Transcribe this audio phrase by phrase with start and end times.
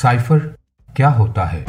[0.00, 0.38] Cipher
[0.94, 1.64] کیا ہوتا ہے؟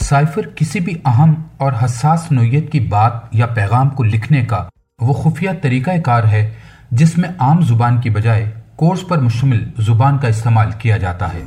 [0.00, 4.64] سائفر کسی بھی اہم اور حساس نوعیت کی بات یا پیغام کو لکھنے کا
[5.00, 6.50] وہ خفیہ طریقہ کار ہے
[6.90, 11.42] جس میں عام زبان کی بجائے کورس پر مشتمل زبان کا استعمال کیا جاتا ہے۔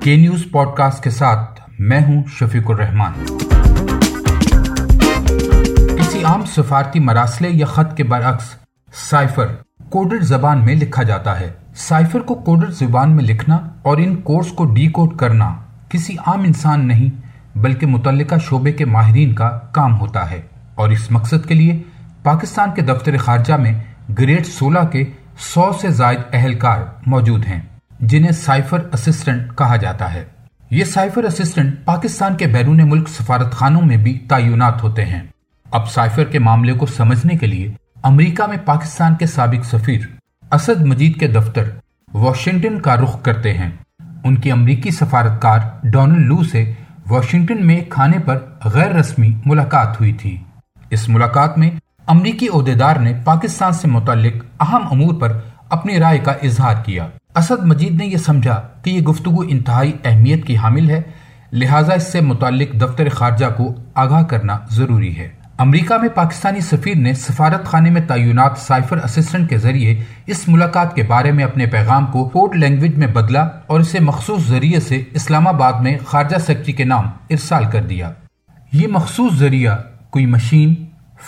[0.00, 3.12] کے نیوز پوڈ کاسٹ کے ساتھ میں ہوں شفیق الرحمان
[5.96, 8.44] کسی عام سفارتی مراسلے یا خط کے برعکس
[8.94, 9.46] سائفر
[9.90, 14.46] کوڈر زبان میں لکھا جاتا ہے۔ سائفر کو کوڈر زبان میں لکھنا اور ان کورس
[14.46, 15.56] کو ڈی کوڈ کرنا
[15.88, 17.10] کسی عام انسان نہیں،
[17.58, 20.40] بلکہ متعلقہ شعبے کے ماہرین کا کام ہوتا ہے۔
[20.74, 21.82] اور اس مقصد کے لیے
[22.22, 23.72] پاکستان کے دفتر خارجہ میں
[24.18, 25.04] گریڈ سولہ کے
[25.38, 27.60] سو سے زائد اہلکار موجود ہیں،
[28.00, 30.24] جنہیں سائفر اسسٹنٹ کہا جاتا ہے۔
[30.70, 35.20] یہ سائفر اسسٹنٹ پاکستان کے بیرون ملک سفارت خانوں میں بھی تعینات ہوتے ہیں۔
[35.70, 40.17] اب سائفر کے معاملے کو سمجھنے کے لیے امریکہ میں پاکستان کے سابق سفیر
[40.52, 41.62] اسد مجید کے دفتر
[42.14, 43.70] واشنگٹن کا رخ کرتے ہیں۔
[44.24, 46.72] ان کی امریکی سفارتکار ڈونلڈ لو سے
[47.08, 50.36] واشنگٹن میں کھانے پر غیر رسمی ملاقات ہوئی تھی۔
[50.90, 51.70] اس ملاقات میں
[52.06, 57.64] امریکی عہدیدار نے پاکستان سے متعلق اہم امور پر اپنی رائے کا اظہار کیا۔ اسد
[57.64, 61.02] مجید نے یہ سمجھا کہ یہ گفتگو انتہائی اہمیت کی حامل ہے،
[61.52, 66.96] لہٰذا اس سے متعلق دفتر خارجہ کو آگاہ کرنا ضروری ہے۔ امریکہ میں پاکستانی سفیر
[66.96, 71.66] نے سفارت خانے میں تعینات سائفر اسسٹنٹ کے ذریعے اس ملاقات کے بارے میں اپنے
[71.66, 76.36] پیغام کو کوڈ لینگویج میں بدلا اور اسے مخصوص ذریعے سے اسلام آباد میں خارجہ
[76.36, 78.10] سیکٹری کے نام ارسال کر دیا۔
[78.72, 79.76] یہ مخصوص ذریعہ
[80.10, 80.74] کوئی مشین،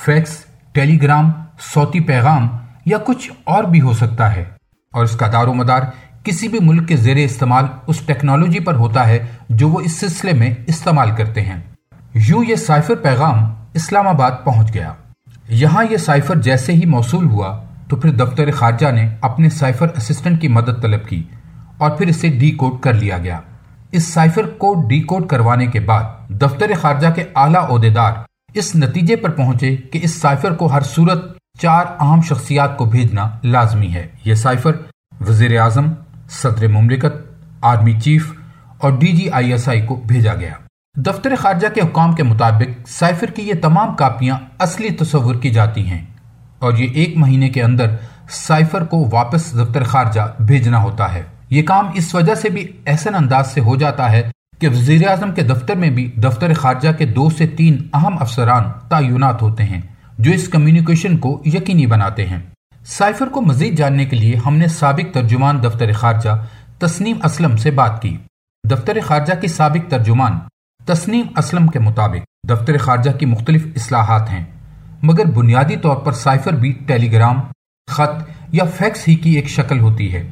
[0.04, 1.30] فیکس ٹیلی گرام
[1.74, 2.48] صوتی پیغام
[2.86, 4.44] یا کچھ اور بھی ہو سکتا ہے
[4.92, 5.80] اور اس کا دار و مدار
[6.24, 10.32] کسی بھی ملک کے زیر استعمال اس ٹیکنالوجی پر ہوتا ہے جو وہ اس سلسلے
[10.32, 11.60] میں استعمال کرتے ہیں۔
[12.14, 14.92] یوں یہ سائفر پیغام اسلام آباد پہنچ گیا۔
[15.48, 20.40] یہاں یہ سائفر جیسے ہی موصول ہوا تو پھر دفتر خارجہ نے اپنے سائفر اسسٹنٹ
[20.40, 21.22] کی مدد طلب کی
[21.78, 23.40] اور پھر اسے ڈی کوڈ کر لیا گیا۔
[23.92, 28.12] اس سائفر کو ڈی کوڈ کروانے کے بعد دفتر خارجہ کے اعلیٰ عہدیدار
[28.54, 33.28] اس نتیجے پر پہنچے کہ اس سائفر کو ہر صورت چار اہم شخصیات کو بھیجنا
[33.42, 34.72] لازمی ہے۔ یہ سائفر
[35.28, 35.92] وزیر اعظم
[36.30, 37.14] صدر مملکت،
[37.60, 38.32] آرمی چیف
[38.78, 40.54] اور D G I S I کو بھیجا گیا۔
[40.96, 45.86] دفتر خارجہ کے حکام کے مطابق سائفر کی یہ تمام کاپیاں اصلی تصور کی جاتی
[45.86, 46.04] ہیں
[46.58, 47.94] اور یہ ایک مہینے کے اندر
[48.30, 53.14] سائفر کو واپس دفتر خارجہ بھیجنا ہوتا ہے۔ یہ کام اس وجہ سے بھی احسن
[53.14, 57.06] انداز سے ہو جاتا ہے کہ وزیر اعظم کے دفتر میں بھی دفتر خارجہ کے
[57.06, 59.80] دو سے تین اہم افسران تعینات ہوتے ہیں
[60.18, 62.38] جو اس کمیونیکیشن کو یقینی بناتے ہیں۔
[62.86, 66.44] سائفر کو مزید جاننے کے لیے ہم نے سابق ترجمان دفتر خارجہ
[66.78, 68.16] تسنیم اسلم سے بات کی۔
[68.70, 70.38] دفتر خارجہ کی سابق ترجمان
[70.90, 74.44] تسنیم اسلم کے مطابق دفتر خارجہ کی مختلف اصلاحات ہیں،
[75.02, 77.40] مگر بنیادی طور پر سائفر بھی ٹیلی گرام،
[77.88, 80.30] خط یا فیکس ہی کی ایک شکل ہوتی ہے۔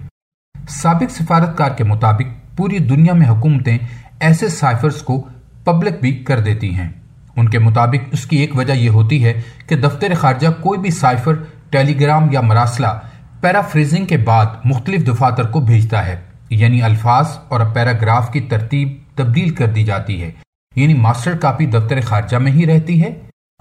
[0.69, 3.79] سابق سفارتکار کے مطابق پوری دنیا میں حکومتیں
[4.21, 5.29] ایسے سائفرز کو
[5.65, 6.89] پبلک بھی کر دیتی ہیں۔
[7.37, 10.91] ان کے مطابق اس کی ایک وجہ یہ ہوتی ہے کہ دفتر خارجہ کوئی بھی
[10.91, 11.35] سائفر،
[11.71, 12.99] ٹیلی گرام یا مراسلہ
[13.41, 16.21] پیرافریزنگ کے بعد مختلف دفاتر کو بھیجتا ہے
[16.51, 20.31] یعنی الفاظ اور پیراگراف کی ترتیب تبدیل کر دی جاتی ہے۔
[20.79, 23.11] یعنی ماسٹر کاپی دفتر خارجہ میں ہی رہتی ہے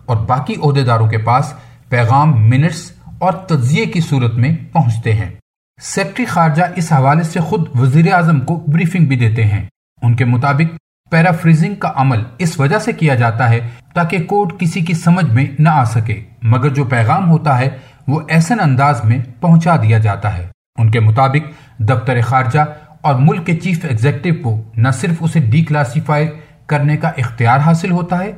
[0.05, 1.53] اور باقی عہدیداروں کے پاس
[1.89, 5.29] پیغام منٹس اور تجزیے کی صورت میں پہنچتے ہیں۔
[5.81, 9.66] سیکٹری خارجہ اس حوالے سے خود وزیر اعظم کو بریفنگ بھی دیتے ہیں۔
[10.01, 10.75] ان کے مطابق
[11.11, 13.59] پیرافریزنگ کا عمل اس وجہ سے کیا جاتا ہے
[13.94, 17.69] تاکہ کوڈ کسی کی سمجھ میں نہ آ سکے، مگر جو پیغام ہوتا ہے
[18.07, 22.59] وہ ایسن انداز میں پہنچا دیا جاتا ہے۔ ان کے مطابق دفتر خارجہ
[23.01, 26.27] اور ملک کے چیف ایگزیکٹو کو نہ صرف اسے ڈی کلاسیفائی
[26.67, 28.31] کرنے کا اختیار حاصل ہوتا ہے،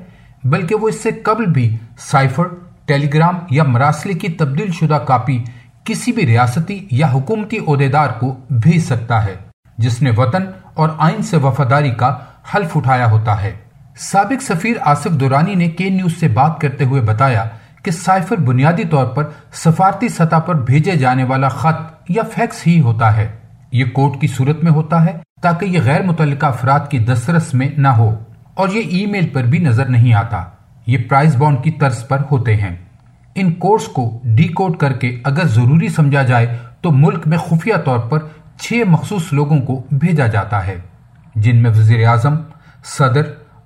[0.44, 2.44] بلکہ وہ اس سے قبل بھی سائفر
[2.86, 5.44] ٹیلی گرام یا مراسلے کی تبدیل شدہ کاپی
[5.84, 9.36] کسی بھی ریاستی یا حکومتی عہدیدار کو بھیج سکتا ہے،
[9.78, 12.16] جس نے وطن اور آئین سے وفاداری کا
[12.56, 13.52] حلف اٹھایا ہوتا ہے۔
[13.98, 17.46] سابق سفیر آصف دورانی نے کے نیوز سے بات کرتے ہوئے بتایا
[17.84, 19.24] کہ سائفر بنیادی طور پر
[19.54, 23.28] سفارتی سطح پر بھیجے جانے والا خط یا فیکس ہی ہوتا ہے۔
[23.72, 27.68] یہ کوٹ کی صورت میں ہوتا ہے تاکہ یہ غیر متعلقہ افراد کی دسترس میں
[27.78, 28.16] نہ ہو۔
[28.60, 30.44] اور یہ ای میل پر بھی نظر نہیں آتا۔
[30.86, 32.76] یہ پرائز بانڈ کی طرز پر ہوتے ہیں۔
[33.36, 37.74] ان کورس کو ڈی کوڈ کر کے اگر ضروری سمجھا جائے تو ملک میں خفیہ
[37.86, 38.20] طور پر
[38.60, 40.80] چھ مخصوص لوگوں کو بھیجا جاتا ہے،
[41.36, 42.36] جن میں وزیر اعظم،
[42.86, 43.22] صدر،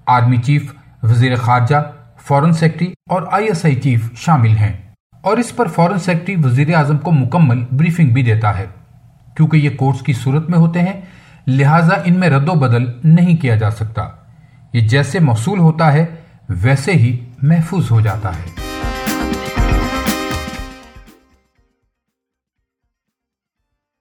[0.06, 0.74] آرمی چیف،
[1.04, 4.74] وزیر خارجہ، فورن سیکٹری اور آئی ایس آئی چیف شامل ہیں۔
[5.22, 8.66] اور اس پر فورن سیکٹری وزیر اعظم کو مکمل بریفنگ بھی دیتا ہے۔
[9.36, 11.02] کیونکہ یہ کورس کی صورت میں ہوتے ہیں،
[11.48, 14.04] لہٰذا ان میں رد و بدل نہیں کیا جا سکتا۔
[14.74, 16.06] یہ جیسے موصول ہوتا ہے
[16.50, 18.63] ویسے ہی محفوظ ہو جاتا ہے۔